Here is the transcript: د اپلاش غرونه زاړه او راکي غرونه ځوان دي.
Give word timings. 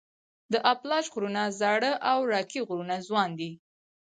د 0.53 0.55
اپلاش 0.73 1.05
غرونه 1.13 1.43
زاړه 1.59 1.91
او 2.11 2.19
راکي 2.31 2.61
غرونه 2.67 2.95
ځوان 3.07 3.29
دي. 3.39 3.51